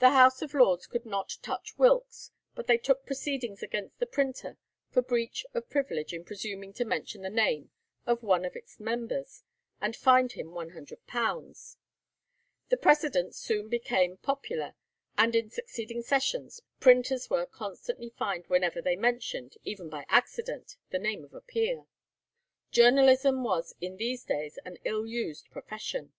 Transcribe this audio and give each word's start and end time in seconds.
The 0.00 0.10
House 0.10 0.42
of 0.42 0.54
Lords 0.54 0.88
could 0.88 1.06
not 1.06 1.36
touch 1.40 1.78
Wilkes, 1.78 2.32
but 2.56 2.66
they 2.66 2.76
took 2.78 3.06
proceedings 3.06 3.62
against 3.62 4.00
the 4.00 4.06
printer 4.06 4.58
for 4.90 5.02
breach 5.02 5.46
of 5.54 5.70
privilege 5.70 6.12
in 6.12 6.24
presuming 6.24 6.72
to 6.72 6.84
mention 6.84 7.22
the 7.22 7.30
name 7.30 7.70
of 8.06 8.24
one 8.24 8.44
of 8.44 8.56
its 8.56 8.80
members, 8.80 9.44
and 9.80 9.94
fined 9.94 10.32
him 10.32 10.48
£100. 10.48 11.76
The 12.70 12.76
precedent 12.76 13.36
soon 13.36 13.68
became 13.68 14.16
popular, 14.16 14.74
and 15.16 15.36
in 15.36 15.48
succeeding 15.48 16.02
sessions 16.02 16.60
printers 16.80 17.30
were 17.30 17.46
constantly 17.46 18.10
fined 18.10 18.48
whenever 18.48 18.82
they 18.82 18.96
mentioned, 18.96 19.58
even 19.62 19.88
by 19.88 20.06
accident, 20.08 20.74
the 20.90 20.98
name 20.98 21.22
of 21.24 21.34
a 21.34 21.40
peer. 21.40 21.86
Journalism 22.72 23.44
was 23.44 23.76
in 23.80 23.96
these 23.96 24.24
days 24.24 24.58
an 24.64 24.78
ill 24.84 25.06
used 25.06 25.48
profession. 25.52 26.12